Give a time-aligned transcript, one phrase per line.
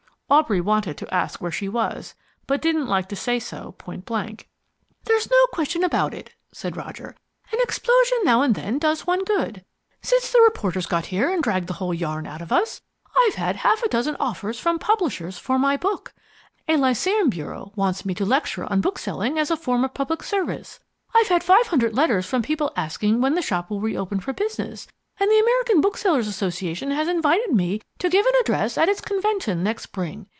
[0.33, 2.15] Aubrey wanted to ask where she was,
[2.47, 4.47] but didn't like to say so point blank.
[5.03, 7.17] "There's no question about it," said Roger,
[7.51, 9.65] "an explosion now and then does one good.
[10.01, 12.79] Since the reporters got here and dragged the whole yarn out of us,
[13.27, 16.13] I've had half a dozen offers from publishers for my book,
[16.65, 20.79] a lyceum bureau wants me to lecture on Bookselling as a Form of Public Service,
[21.13, 24.87] I've had five hundred letters from people asking when the shop will reopen for business,
[25.19, 29.61] and the American Booksellers' Association has invited me to give an address at its convention
[29.61, 30.25] next spring.